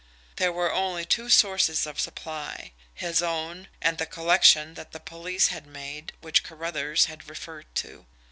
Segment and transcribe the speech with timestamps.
[0.37, 2.71] There were only two sources of supply.
[2.95, 8.07] His own and the collection that the police had made, which Carruthers had referred to.